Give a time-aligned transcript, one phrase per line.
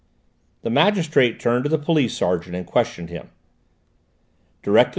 [0.63, 3.29] The magistrate turned to the police sergeant and questioned him.
[4.63, 4.89] "Directly M.